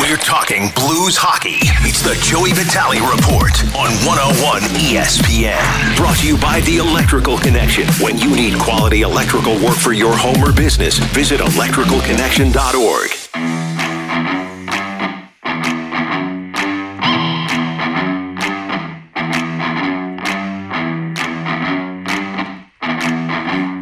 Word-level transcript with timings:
We're 0.00 0.16
talking 0.18 0.70
blues 0.76 1.16
hockey. 1.16 1.58
It's 1.82 2.02
the 2.02 2.14
Joey 2.20 2.52
Vitale 2.52 3.00
Report 3.08 3.56
on 3.74 3.90
101 4.04 4.62
ESPN. 4.76 5.96
Brought 5.96 6.18
to 6.18 6.26
you 6.26 6.36
by 6.36 6.60
The 6.60 6.76
Electrical 6.76 7.38
Connection. 7.38 7.88
When 8.00 8.18
you 8.18 8.34
need 8.34 8.58
quality 8.58 9.02
electrical 9.02 9.54
work 9.64 9.76
for 9.76 9.92
your 9.92 10.16
home 10.16 10.42
or 10.44 10.52
business, 10.52 10.98
visit 10.98 11.40
electricalconnection.org. 11.40 13.23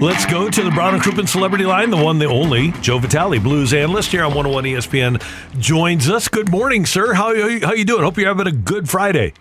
Let's 0.03 0.27
go 0.27 0.51
to 0.51 0.63
the 0.65 0.71
Brown 0.73 0.95
and 0.95 1.03
Crouppen 1.03 1.29
Celebrity 1.29 1.65
Line, 1.65 1.91
the 1.91 1.97
one, 1.97 2.19
the 2.19 2.27
only. 2.27 2.73
Joe 2.81 2.99
Vitale, 2.99 3.39
blues 3.39 3.73
analyst 3.73 4.11
here 4.11 4.25
on 4.25 4.35
101 4.35 4.65
ESPN, 4.65 5.61
joins 5.61 6.11
us. 6.11 6.27
Good 6.27 6.51
morning, 6.51 6.87
sir. 6.87 7.15
How 7.15 7.27
are 7.27 7.37
you, 7.37 7.65
how 7.65 7.73
you 7.73 7.85
doing? 7.85 8.03
Hope 8.03 8.19
you're 8.19 8.27
having 8.27 8.49
a 8.49 8.51
good 8.51 8.91
Friday. 8.91 9.33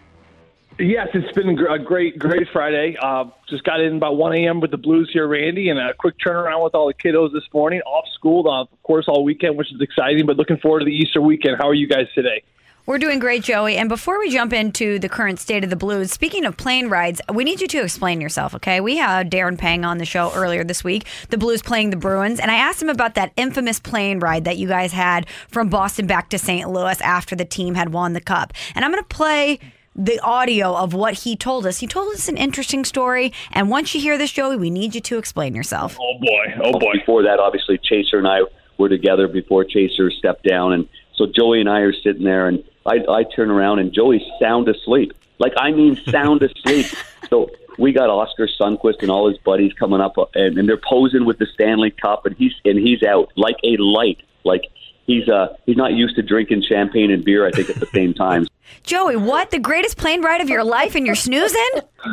Yes, 0.78 1.08
it's 1.16 1.32
been 1.32 1.50
a 1.50 1.80
great, 1.80 2.20
great 2.20 2.48
Friday. 2.54 2.96
Uh, 3.02 3.26
just 3.50 3.64
got 3.64 3.80
in 3.80 3.96
about 3.98 4.18
1 4.18 4.36
a.m. 4.36 4.60
with 4.60 4.70
the 4.70 4.78
Blues 4.78 5.10
here, 5.12 5.28
Randy, 5.28 5.70
and 5.70 5.80
a 5.80 5.96
quick 5.96 6.14
turnaround 6.24 6.64
with 6.64 6.76
all 6.76 6.86
the 6.86 6.94
kiddos 6.94 7.34
this 7.34 7.52
morning. 7.52 7.82
Off 7.88 8.06
school, 8.14 8.48
uh, 8.48 8.62
of 8.62 8.84
course, 8.84 9.06
all 9.08 9.24
weekend, 9.24 9.58
which 9.58 9.74
is 9.74 9.82
exciting, 9.82 10.28
but 10.28 10.38
looking 10.38 10.58
forward 10.58 10.82
to 10.82 10.86
the 10.86 10.96
Easter 10.96 11.24
weekend. 11.24 11.58
How 11.58 11.70
are 11.70 11.74
you 11.74 11.88
guys 11.88 12.06
today? 12.14 12.44
We're 12.92 12.98
doing 12.98 13.20
great, 13.20 13.44
Joey. 13.44 13.78
And 13.78 13.88
before 13.88 14.20
we 14.20 14.30
jump 14.30 14.52
into 14.52 15.00
the 15.00 15.08
current 15.08 15.40
state 15.40 15.64
of 15.64 15.70
the 15.70 15.78
Blues, 15.78 16.12
speaking 16.12 16.44
of 16.44 16.58
plane 16.58 16.90
rides, 16.90 17.22
we 17.34 17.46
need 17.46 17.62
you 17.62 17.68
to 17.70 17.82
explain 17.82 18.20
yourself, 18.20 18.54
okay? 18.56 18.82
We 18.82 18.98
had 18.98 19.32
Darren 19.32 19.58
Pang 19.58 19.86
on 19.86 19.98
the 19.98 20.04
show 20.04 20.30
earlier 20.36 20.66
this 20.66 20.84
week, 20.84 21.06
the 21.30 21.38
Blues 21.38 21.62
playing 21.62 21.92
the 21.92 21.96
Bruins, 21.96 22.38
and 22.38 22.52
I 22.52 22.56
asked 22.56 22.82
him 22.82 22.90
about 22.90 23.16
that 23.16 23.32
infamous 23.38 23.80
plane 23.80 24.20
ride 24.20 24.44
that 24.44 24.58
you 24.58 24.68
guys 24.68 24.92
had 24.92 25.26
from 25.48 25.70
Boston 25.70 26.06
back 26.06 26.30
to 26.32 26.38
St. 26.38 26.70
Louis 26.70 27.00
after 27.00 27.34
the 27.34 27.46
team 27.46 27.76
had 27.76 27.94
won 27.94 28.12
the 28.12 28.20
Cup. 28.20 28.52
And 28.76 28.84
I'm 28.84 28.92
going 28.92 29.02
to 29.02 29.08
play 29.08 29.58
the 29.96 30.20
audio 30.20 30.76
of 30.76 30.94
what 30.94 31.20
he 31.20 31.38
told 31.38 31.66
us. 31.66 31.80
He 31.80 31.88
told 31.88 32.14
us 32.14 32.28
an 32.28 32.36
interesting 32.36 32.84
story. 32.84 33.32
And 33.54 33.70
once 33.70 33.96
you 33.96 34.02
hear 34.02 34.18
this, 34.18 34.34
Joey, 34.34 34.58
we 34.58 34.70
need 34.70 34.96
you 34.96 35.02
to 35.02 35.18
explain 35.18 35.56
yourself. 35.56 35.96
Oh, 35.98 36.20
boy. 36.20 36.62
Oh, 36.62 36.78
boy. 36.78 36.92
Before 36.96 37.24
that, 37.24 37.40
obviously, 37.40 37.80
Chaser 37.82 38.18
and 38.18 38.28
I 38.28 38.42
were 38.78 38.90
together 38.90 39.30
before 39.30 39.64
Chaser 39.64 40.12
stepped 40.12 40.44
down. 40.44 40.74
And 40.74 40.90
so 41.16 41.26
Joey 41.26 41.62
and 41.62 41.70
I 41.70 41.80
are 41.80 41.94
sitting 41.94 42.26
there, 42.26 42.50
and 42.50 42.62
I, 42.86 43.00
I 43.10 43.24
turn 43.24 43.52
around, 43.52 43.80
and 43.80 43.94
Joey's 43.94 44.24
sound 44.40 44.68
asleep. 44.68 45.14
Like, 45.40 45.54
I 45.58 45.72
mean, 45.72 45.96
sound 45.96 46.42
asleep. 46.66 46.88
So 47.30 47.50
we 47.78 47.94
got 47.94 48.10
Oscar 48.10 48.48
Sundqvist 48.60 49.02
and 49.02 49.10
all 49.10 49.30
his 49.30 49.38
buddies 49.40 49.74
coming 49.74 50.02
up, 50.02 50.16
and, 50.36 50.58
and 50.58 50.68
they're 50.68 50.78
posing 50.78 51.26
with 51.26 51.38
the 51.38 51.48
Stanley 51.54 51.92
Cup, 51.92 52.26
and 52.26 52.36
he's 52.36 52.54
and 52.66 52.78
he's 52.78 53.04
out 53.04 53.32
like 53.36 53.58
a 53.64 53.78
light. 53.78 54.22
Like 54.44 54.66
he's 55.08 55.28
uh 55.30 55.56
he's 55.66 55.78
not 55.78 55.94
used 55.94 56.16
to 56.16 56.22
drinking 56.22 56.64
champagne 56.64 57.12
and 57.12 57.24
beer. 57.24 57.46
I 57.46 57.52
think 57.52 57.70
at 57.70 57.78
the 57.78 57.88
same 57.88 58.14
time. 58.14 58.48
Joey, 58.84 59.16
what? 59.16 59.52
The 59.52 59.60
greatest 59.60 59.98
plane 59.98 60.22
ride 60.22 60.42
of 60.42 60.50
your 60.50 60.64
life 60.64 60.96
and 60.96 61.06
you're 61.06 61.16
snoozing? 61.16 61.70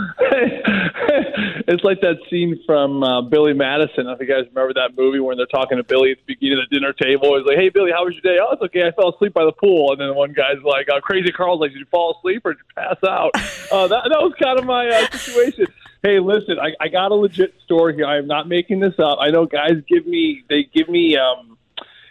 it's 1.68 1.82
like 1.84 2.00
that 2.00 2.16
scene 2.28 2.60
from 2.66 3.02
uh, 3.02 3.22
Billy 3.22 3.52
Madison. 3.52 4.06
I 4.06 4.16
think 4.16 4.28
you 4.28 4.36
guys 4.36 4.44
remember 4.54 4.74
that 4.74 4.96
movie 4.96 5.20
when 5.20 5.36
they're 5.36 5.46
talking 5.46 5.78
to 5.78 5.84
Billy 5.84 6.12
at 6.12 6.18
the 6.18 6.34
beginning 6.34 6.58
of 6.58 6.68
the 6.68 6.76
dinner 6.76 6.92
table. 6.92 7.36
He's 7.38 7.46
like, 7.46 7.56
"Hey, 7.56 7.68
Billy, 7.68 7.90
how 7.90 8.04
was 8.04 8.14
your 8.14 8.22
day?" 8.22 8.38
"Oh, 8.40 8.52
it's 8.52 8.62
okay. 8.62 8.86
I 8.86 8.90
fell 8.92 9.14
asleep 9.14 9.32
by 9.32 9.44
the 9.44 9.52
pool." 9.52 9.92
And 9.92 10.00
then 10.00 10.14
one 10.14 10.32
guy's 10.32 10.62
like, 10.64 10.88
uh, 10.88 11.00
"Crazy 11.00 11.32
Carl's 11.32 11.60
like, 11.60 11.72
did 11.72 11.78
you 11.78 11.86
fall 11.90 12.16
asleep 12.18 12.42
or 12.44 12.54
did 12.54 12.60
you 12.60 12.82
pass 12.82 12.96
out?" 13.08 13.30
Uh, 13.70 13.86
that 13.86 14.04
that 14.04 14.18
was 14.22 14.32
kind 14.42 14.58
of 14.58 14.64
my 14.64 14.88
uh, 14.88 15.10
situation. 15.10 15.66
Hey, 16.02 16.20
listen, 16.20 16.58
I, 16.58 16.72
I 16.80 16.88
got 16.88 17.10
a 17.10 17.14
legit 17.14 17.52
story 17.64 17.94
here. 17.96 18.06
I 18.06 18.16
am 18.16 18.26
not 18.26 18.48
making 18.48 18.80
this 18.80 18.94
up. 18.98 19.18
I 19.20 19.28
know 19.28 19.44
guys 19.44 19.74
give 19.86 20.06
me 20.06 20.42
they 20.48 20.62
give 20.72 20.88
me 20.88 21.18
um 21.18 21.57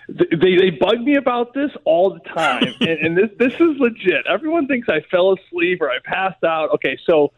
they 0.08 0.56
they 0.56 0.70
bug 0.70 1.02
me 1.02 1.16
about 1.16 1.54
this 1.54 1.72
all 1.84 2.14
the 2.14 2.22
time, 2.30 2.74
and, 2.80 2.90
and 2.90 3.18
this 3.18 3.30
this 3.38 3.54
is 3.54 3.78
legit. 3.80 4.26
Everyone 4.28 4.68
thinks 4.68 4.88
I 4.90 5.02
fell 5.12 5.34
asleep 5.34 5.82
or 5.82 5.90
I 5.90 6.00
passed 6.04 6.44
out. 6.44 6.72
Okay, 6.76 6.98
so 7.06 7.34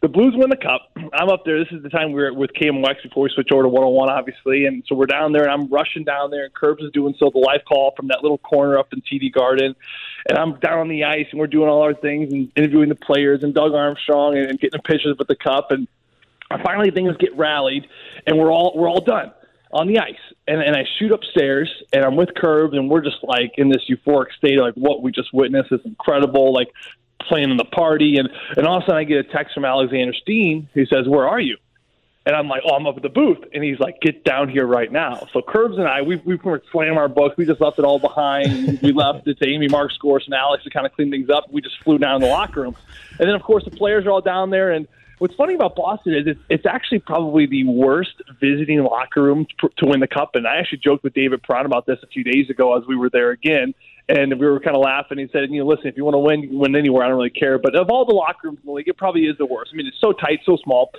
the 0.00 0.08
Blues 0.08 0.34
win 0.36 0.50
the 0.50 0.56
cup. 0.56 0.90
I'm 1.14 1.28
up 1.28 1.44
there. 1.44 1.58
This 1.58 1.72
is 1.72 1.82
the 1.82 1.88
time 1.88 2.12
we 2.12 2.22
were 2.22 2.32
with 2.32 2.50
KMOX 2.52 3.02
before 3.02 3.24
we 3.24 3.30
switch 3.30 3.48
over 3.52 3.62
to 3.62 3.68
101, 3.68 4.10
obviously. 4.10 4.66
And 4.66 4.84
so 4.86 4.94
we're 4.94 5.06
down 5.06 5.32
there, 5.32 5.42
and 5.42 5.50
I'm 5.50 5.68
rushing 5.68 6.04
down 6.04 6.30
there, 6.30 6.44
and 6.44 6.54
Kerbs 6.54 6.84
is 6.84 6.92
doing 6.92 7.14
so 7.18 7.30
the 7.32 7.38
live 7.38 7.64
call 7.66 7.94
from 7.96 8.08
that 8.08 8.22
little 8.22 8.38
corner 8.38 8.78
up 8.78 8.92
in 8.92 9.00
TD 9.00 9.32
Garden. 9.32 9.74
And 10.28 10.38
I'm 10.38 10.58
down 10.60 10.78
on 10.78 10.88
the 10.88 11.04
ice, 11.04 11.26
and 11.30 11.40
we're 11.40 11.46
doing 11.46 11.68
all 11.68 11.82
our 11.82 11.94
things 11.94 12.32
and 12.32 12.50
interviewing 12.56 12.88
the 12.88 12.96
players 12.96 13.42
and 13.42 13.54
Doug 13.54 13.72
Armstrong 13.72 14.36
and, 14.36 14.46
and 14.50 14.60
getting 14.60 14.80
pictures 14.82 15.16
with 15.18 15.28
the 15.28 15.36
cup. 15.36 15.70
And 15.70 15.88
finally, 16.64 16.90
things 16.90 17.16
get 17.18 17.36
rallied, 17.36 17.86
and 18.26 18.38
we're 18.38 18.52
all 18.52 18.72
we're 18.76 18.88
all 18.88 19.00
done 19.00 19.32
on 19.72 19.86
the 19.86 19.98
ice. 19.98 20.14
And, 20.46 20.60
and 20.62 20.76
I 20.76 20.84
shoot 20.98 21.12
upstairs, 21.12 21.70
and 21.92 22.04
I'm 22.04 22.16
with 22.16 22.30
Kerbs, 22.30 22.76
and 22.76 22.88
we're 22.90 23.02
just 23.02 23.22
like 23.22 23.52
in 23.58 23.68
this 23.68 23.82
euphoric 23.88 24.32
state, 24.36 24.58
like 24.58 24.74
what 24.74 25.02
we 25.02 25.12
just 25.12 25.32
witnessed 25.32 25.72
is 25.72 25.80
incredible. 25.84 26.52
Like 26.52 26.68
playing 27.28 27.50
in 27.50 27.56
the 27.56 27.64
party, 27.64 28.16
and 28.16 28.28
and 28.56 28.66
all 28.66 28.78
of 28.78 28.82
a 28.84 28.86
sudden 28.86 29.00
I 29.00 29.04
get 29.04 29.18
a 29.18 29.24
text 29.24 29.54
from 29.54 29.64
Alexander 29.64 30.14
Steen 30.14 30.68
who 30.74 30.86
says, 30.86 31.06
"Where 31.06 31.28
are 31.28 31.40
you?" 31.40 31.56
And 32.26 32.36
I'm 32.36 32.48
like, 32.48 32.62
"Oh, 32.64 32.74
I'm 32.74 32.86
up 32.86 32.96
at 32.96 33.02
the 33.02 33.08
booth," 33.08 33.38
and 33.52 33.62
he's 33.62 33.78
like, 33.78 34.00
"Get 34.00 34.24
down 34.24 34.48
here 34.48 34.66
right 34.66 34.90
now." 34.90 35.26
So 35.32 35.40
Kerbs 35.40 35.78
and 35.78 35.88
I, 35.88 36.02
we 36.02 36.16
we 36.16 36.38
slam 36.72 36.96
our 36.98 37.08
books. 37.08 37.36
We 37.36 37.44
just 37.44 37.60
left 37.60 37.78
it 37.78 37.84
all 37.84 37.98
behind. 37.98 38.80
we 38.82 38.92
left 38.92 39.26
it 39.26 39.38
to 39.38 39.48
Amy 39.48 39.68
Mark 39.68 39.92
Scores 39.92 40.24
and 40.26 40.34
Alex 40.34 40.64
to 40.64 40.70
kind 40.70 40.86
of 40.86 40.92
clean 40.92 41.10
things 41.10 41.30
up. 41.30 41.50
We 41.50 41.60
just 41.60 41.82
flew 41.82 41.98
down 41.98 42.20
to 42.20 42.26
the 42.26 42.32
locker 42.32 42.62
room, 42.62 42.76
and 43.18 43.28
then 43.28 43.34
of 43.34 43.42
course 43.42 43.64
the 43.64 43.70
players 43.70 44.06
are 44.06 44.10
all 44.10 44.22
down 44.22 44.50
there 44.50 44.72
and. 44.72 44.88
What's 45.18 45.34
funny 45.34 45.54
about 45.54 45.74
Boston 45.74 46.14
is 46.14 46.26
it's, 46.26 46.40
it's 46.48 46.66
actually 46.66 47.00
probably 47.00 47.46
the 47.46 47.64
worst 47.64 48.22
visiting 48.40 48.82
locker 48.82 49.22
room 49.22 49.46
to, 49.60 49.68
to 49.78 49.86
win 49.86 50.00
the 50.00 50.06
cup. 50.06 50.30
And 50.34 50.46
I 50.46 50.58
actually 50.58 50.78
joked 50.78 51.02
with 51.02 51.14
David 51.14 51.42
Perron 51.42 51.66
about 51.66 51.86
this 51.86 51.98
a 52.02 52.06
few 52.06 52.24
days 52.24 52.50
ago 52.50 52.76
as 52.76 52.86
we 52.86 52.96
were 52.96 53.10
there 53.10 53.30
again 53.30 53.74
and 54.08 54.38
we 54.40 54.46
were 54.46 54.60
kind 54.60 54.76
of 54.76 54.82
laughing. 54.82 55.18
He 55.18 55.28
said, 55.32 55.50
"You 55.50 55.60
know, 55.60 55.66
listen, 55.66 55.86
if 55.86 55.96
you 55.96 56.04
want 56.04 56.14
to 56.14 56.18
win, 56.18 56.40
you 56.42 56.48
can 56.48 56.58
win 56.58 56.76
anywhere. 56.76 57.04
I 57.04 57.08
don't 57.08 57.18
really 57.18 57.30
care." 57.30 57.58
But 57.58 57.76
of 57.76 57.90
all 57.90 58.04
the 58.04 58.14
locker 58.14 58.48
rooms 58.48 58.58
in 58.62 58.66
the 58.66 58.72
league, 58.72 58.88
it 58.88 58.96
probably 58.96 59.22
is 59.22 59.36
the 59.38 59.46
worst. 59.46 59.70
I 59.72 59.76
mean, 59.76 59.86
it's 59.86 60.00
so 60.00 60.12
tight, 60.12 60.40
so 60.46 60.56
small, 60.64 60.90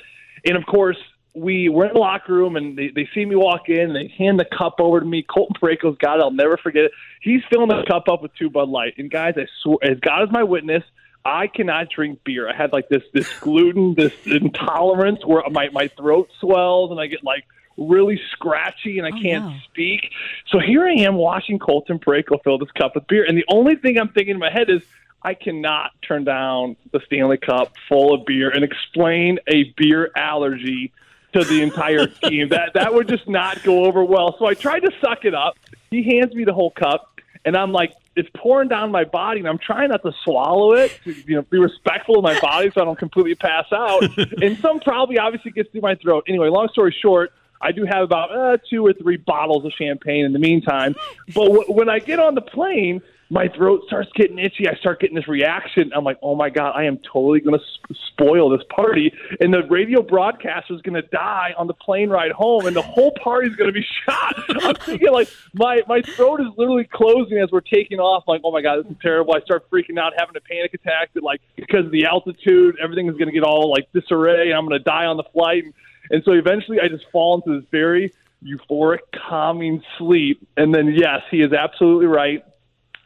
and 0.46 0.56
of 0.56 0.66
course, 0.66 0.98
we 1.34 1.70
were 1.70 1.86
in 1.86 1.94
the 1.94 2.00
locker 2.00 2.34
room, 2.34 2.56
and 2.56 2.78
they, 2.78 2.90
they 2.94 3.08
see 3.14 3.26
me 3.26 3.36
walk 3.36 3.68
in, 3.68 3.80
and 3.80 3.96
they 3.96 4.14
hand 4.18 4.40
the 4.40 4.46
cup 4.46 4.76
over 4.80 5.00
to 5.00 5.06
me. 5.06 5.24
Colton 5.24 5.56
Parayko's 5.62 5.98
got 5.98 6.20
it. 6.20 6.22
I'll 6.22 6.32
never 6.32 6.58
forget 6.58 6.86
it. 6.86 6.92
He's 7.22 7.42
filling 7.52 7.70
the 7.70 7.84
cup 7.88 8.08
up 8.10 8.22
with 8.22 8.34
two 8.36 8.50
Bud 8.50 8.70
Light, 8.70 8.94
and 8.98 9.10
guys, 9.10 9.34
I 9.38 9.48
swear, 9.64 9.78
as 9.84 10.00
God 10.00 10.24
is 10.24 10.30
my 10.32 10.44
witness. 10.44 10.84
I 11.26 11.48
cannot 11.48 11.90
drink 11.90 12.20
beer. 12.24 12.50
I 12.50 12.56
had 12.56 12.72
like 12.74 12.90
this 12.90 13.04
this 13.14 13.28
gluten, 13.40 13.94
this 13.96 14.14
intolerance 14.26 15.26
where 15.26 15.44
my 15.52 15.70
my 15.70 15.88
throat 15.90 16.30
swells 16.40 16.92
and 16.92 17.00
I 17.00 17.08
get 17.08 17.24
like 17.24 17.44
really 17.78 18.20
scratchy 18.32 18.98
and 19.00 19.08
I 19.08 19.12
Oh, 19.18 19.22
can't 19.22 19.46
no. 19.46 19.56
speak. 19.66 20.12
So 20.48 20.60
here 20.60 20.86
I 20.86 20.94
am 20.94 21.16
watching 21.16 21.60
Colton 21.60 22.00
Parayko 22.00 22.42
fill 22.44 22.58
this 22.58 22.72
cup 22.72 22.96
with 22.96 23.08
beer, 23.08 23.24
and 23.26 23.38
the 23.38 23.46
only 23.50 23.76
thing 23.76 23.98
I'm 24.00 24.10
thinking 24.10 24.36
in 24.36 24.40
my 24.40 24.52
head 24.52 24.70
is 24.70 24.82
I 25.22 25.34
cannot 25.34 25.92
turn 26.02 26.24
down 26.24 26.78
the 26.92 27.02
Stanley 27.06 27.38
Cup 27.38 27.74
full 27.90 28.14
of 28.14 28.26
beer 28.26 28.50
and 28.50 28.64
explain 28.64 29.38
a 29.48 29.66
beer 29.76 30.12
allergy 30.16 30.92
to 31.34 31.44
the 31.44 31.62
entire 31.62 32.08
team. 32.24 32.50
That 32.50 32.72
that 32.76 32.94
would 32.94 33.08
just 33.10 33.28
not 33.28 33.62
go 33.64 33.84
over 33.86 34.04
well. 34.04 34.36
So 34.40 34.46
I 34.46 34.54
tried 34.54 34.80
to 34.82 34.92
suck 35.02 35.26
it 35.26 35.36
up. 35.36 35.56
He 35.92 36.04
hands 36.04 36.34
me 36.34 36.46
the 36.46 36.54
whole 36.54 36.72
cup, 36.72 37.20
and 37.46 37.56
I'm 37.58 37.72
like, 37.74 37.94
it's 38.20 38.30
pouring 38.36 38.68
down 38.68 38.92
my 38.92 39.06
body, 39.06 39.40
and 39.40 39.48
I'm 39.48 39.58
trying 39.58 39.90
not 39.90 40.04
to 40.04 40.12
swallow 40.24 40.74
it 40.74 40.92
to 41.06 41.16
you 41.26 41.36
know 41.38 41.42
be 41.44 41.58
respectful 41.58 42.18
of 42.18 42.24
my 42.24 42.38
body 42.40 42.70
so 42.74 42.82
I 42.82 42.86
don't 42.86 43.00
completely 43.00 43.36
pass 43.36 43.66
out. 43.72 44.04
and 44.42 44.58
some 44.62 44.82
probably 44.82 45.18
obviously 45.18 45.52
gets 45.52 45.72
through 45.72 45.82
my 45.82 45.96
throat. 45.96 46.26
Anyway, 46.28 46.50
long 46.50 46.68
story 46.72 46.96
short. 47.02 47.32
I 47.62 47.72
do 47.72 47.86
have 47.86 48.04
about 48.04 48.36
uh, 48.36 48.58
two 48.70 48.86
or 48.86 48.94
three 48.94 49.18
bottles 49.18 49.66
of 49.66 49.72
champagne 49.78 50.26
in 50.26 50.34
the 50.34 50.40
meantime. 50.40 50.96
But 51.34 51.46
w- 51.46 51.66
when 51.68 51.90
I 51.90 52.00
get 52.00 52.20
on 52.20 52.36
the 52.36 52.42
plane, 52.42 53.02
my 53.30 53.48
throat 53.48 53.84
starts 53.86 54.10
getting 54.16 54.40
itchy. 54.40 54.68
I 54.68 54.76
start 54.76 55.00
getting 55.00 55.16
this 55.16 55.28
reaction. 55.28 55.92
I'm 55.96 56.04
like, 56.04 56.18
oh 56.24 56.36
my 56.36 56.50
God, 56.50 56.72
I 56.76 56.86
am 56.86 56.98
totally 56.98 57.40
going 57.40 57.60
to 57.60 57.66
sp- 57.70 57.94
spoil 58.08 58.50
this 58.50 58.66
party. 58.76 59.14
And 59.40 59.54
the 59.54 59.64
radio 59.70 60.02
broadcaster 60.02 60.74
is 60.74 60.82
going 60.82 61.00
to 61.00 61.08
die 61.10 61.54
on 61.56 61.68
the 61.68 61.76
plane 61.76 62.10
ride 62.10 62.32
home, 62.32 62.66
and 62.66 62.76
the 62.76 62.82
whole 62.82 63.12
party 63.24 63.48
is 63.48 63.56
going 63.56 63.72
to 63.72 63.74
be 63.74 63.86
shot. 64.06 64.36
I'm 64.64 64.76
thinking, 64.76 65.12
like, 65.12 65.30
my, 65.54 65.82
my 65.88 66.02
throat 66.02 66.42
is 66.42 66.48
literally 66.58 66.90
closing 66.92 67.38
as 67.38 67.52
we're 67.52 67.62
taking 67.62 68.00
off. 68.00 68.24
I'm 68.28 68.34
like, 68.34 68.42
oh 68.44 68.52
my 68.52 68.62
God, 68.62 68.84
this 68.84 68.92
is 68.92 68.98
terrible. 69.02 69.36
I 69.36 69.42
start 69.42 69.70
freaking 69.70 70.00
out, 70.00 70.14
having 70.18 70.36
a 70.36 70.42
panic 70.42 70.74
attack. 70.74 71.14
That, 71.14 71.22
like, 71.22 71.42
because 71.56 71.86
of 71.86 71.92
the 71.92 72.06
altitude, 72.06 72.78
everything 72.82 73.08
is 73.08 73.14
going 73.14 73.28
to 73.28 73.34
get 73.34 73.44
all, 73.44 73.70
like, 73.70 73.88
disarray, 73.94 74.50
and 74.50 74.58
I'm 74.58 74.68
going 74.68 74.80
to 74.80 74.84
die 74.84 75.06
on 75.06 75.18
the 75.18 75.24
flight. 75.34 75.66
And, 75.66 75.74
and 76.10 76.24
so 76.24 76.32
eventually 76.32 76.80
I 76.80 76.88
just 76.88 77.06
fall 77.12 77.36
into 77.36 77.60
this 77.60 77.70
very 77.70 78.12
euphoric, 78.44 79.00
calming 79.30 79.84
sleep. 80.00 80.48
And 80.58 80.74
then, 80.74 80.96
yes, 80.98 81.22
he 81.30 81.42
is 81.42 81.54
absolutely 81.54 82.08
right. 82.08 82.44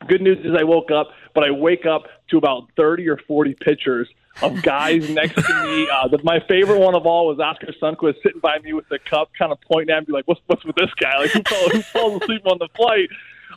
Good 0.08 0.22
news 0.22 0.40
is 0.46 0.54
I 0.58 0.64
woke 0.64 0.92
up, 0.92 1.10
but 1.34 1.44
I 1.44 1.52
wake 1.52 1.86
up 1.86 2.04
to 2.30 2.38
about 2.38 2.70
30 2.76 3.08
or 3.10 3.18
40 3.28 3.56
pictures 3.56 4.08
of 4.42 4.62
guys 4.62 5.10
next 5.14 5.36
to 5.36 5.64
me. 5.64 5.88
Uh, 5.90 6.08
the, 6.08 6.20
my 6.24 6.40
favorite 6.48 6.80
one 6.80 6.96
of 6.96 7.06
all 7.06 7.28
was 7.28 7.40
Oscar 7.40 7.74
Sundqvist 7.82 8.22
sitting 8.24 8.42
by 8.42 8.60
me 8.60 8.74
with 8.74 8.88
the 8.90 9.00
cup, 9.00 9.32
kind 9.38 9.52
of 9.52 9.60
pointing 9.62 9.96
at 9.96 10.08
me 10.08 10.14
like, 10.14 10.28
"What's 10.28 10.42
what's 10.48 10.66
with 10.66 10.76
this 10.76 10.94
guy? 11.00 11.18
Like, 11.18 11.32
who, 11.32 11.42
fell, 11.44 11.70
who 11.70 11.82
falls 11.94 12.22
asleep 12.22 12.42
on 12.46 12.58
the 12.60 12.70
flight?" 12.76 13.10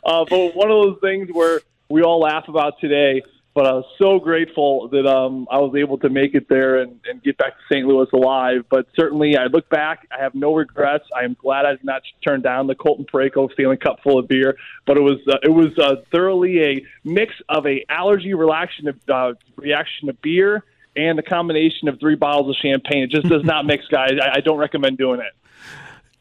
Uh, 0.03 0.25
but 0.29 0.55
one 0.55 0.69
of 0.69 0.77
those 0.77 0.97
things 1.01 1.29
where 1.31 1.61
we 1.89 2.03
all 2.03 2.19
laugh 2.19 2.47
about 2.47 2.79
today 2.79 3.21
but 3.57 3.65
I 3.65 3.73
was 3.73 3.85
so 3.97 4.19
grateful 4.19 4.87
that 4.89 5.07
um, 5.07 5.47
I 5.49 5.57
was 5.57 5.73
able 5.75 5.97
to 5.97 6.09
make 6.09 6.35
it 6.35 6.47
there 6.47 6.77
and, 6.77 6.99
and 7.09 7.23
get 7.23 7.39
back 7.39 7.53
to 7.53 7.73
St. 7.73 7.87
Louis 7.87 8.05
alive. 8.13 8.65
But 8.69 8.85
certainly, 8.95 9.35
I 9.35 9.45
look 9.45 9.67
back, 9.67 10.07
I 10.15 10.21
have 10.21 10.35
no 10.35 10.53
regrets. 10.53 11.05
I 11.15 11.23
am 11.23 11.35
glad 11.41 11.65
I 11.65 11.71
did 11.71 11.83
not 11.83 12.03
turn 12.23 12.43
down 12.43 12.67
the 12.67 12.75
Colton 12.75 13.07
Parayko 13.11 13.51
Stanley 13.53 13.77
Cup 13.77 14.01
full 14.03 14.19
of 14.19 14.27
beer. 14.27 14.57
But 14.85 14.97
it 14.97 14.99
was 14.99 15.17
uh, 15.27 15.37
it 15.41 15.49
was 15.49 15.75
uh, 15.79 16.03
thoroughly 16.11 16.61
a 16.61 16.85
mix 17.03 17.33
of 17.49 17.65
a 17.65 17.83
allergy 17.89 18.35
reaction 18.35 18.89
of 18.89 18.95
uh, 19.09 19.33
reaction 19.55 20.05
to 20.05 20.13
beer 20.13 20.63
and 20.95 21.17
the 21.17 21.23
combination 21.23 21.87
of 21.87 21.99
three 21.99 22.15
bottles 22.15 22.51
of 22.51 22.55
champagne. 22.61 23.05
It 23.05 23.09
just 23.09 23.27
does 23.27 23.43
not 23.43 23.65
mix, 23.65 23.87
guys. 23.87 24.11
I, 24.21 24.37
I 24.37 24.39
don't 24.41 24.59
recommend 24.59 24.99
doing 24.99 25.19
it. 25.19 25.33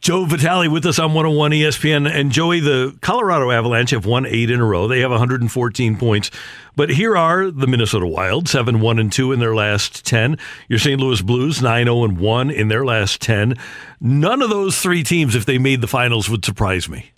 Joe 0.07 0.25
Vitale 0.25 0.69
with 0.69 0.87
us 0.87 1.01
on 1.01 1.15
101 1.15 1.51
ESPN. 1.51 2.09
And 2.09 2.31
Joey, 2.31 2.61
the 2.61 2.97
Colorado 3.01 3.51
Avalanche 3.51 3.91
have 3.91 4.07
won 4.07 4.25
eight 4.25 4.53
in 4.53 4.61
a 4.61 4.65
row. 4.65 4.87
They 4.87 5.01
have 5.01 5.11
114 5.11 5.97
points. 5.97 6.31
But 6.77 6.91
here 6.91 7.17
are 7.17 7.51
the 7.51 7.67
Minnesota 7.67 8.07
Wild, 8.07 8.49
7 8.49 8.79
1 8.79 8.99
and 9.01 9.11
2 9.13 9.33
in 9.33 9.41
their 9.41 9.57
last 9.57 10.07
10. 10.07 10.39
Your 10.69 10.79
St. 10.79 11.01
Louis 11.01 11.21
Blues, 11.23 11.61
9 11.61 11.87
0 11.87 12.05
and 12.05 12.21
1 12.21 12.51
in 12.53 12.69
their 12.69 12.85
last 12.85 13.21
10. 13.21 13.57
None 14.01 14.43
of 14.43 14.49
those 14.49 14.79
three 14.79 15.03
teams, 15.03 15.35
if 15.35 15.45
they 15.45 15.59
made 15.59 15.81
the 15.81 15.89
finals, 15.89 16.31
would 16.31 16.45
surprise 16.45 16.89
me. 16.89 17.11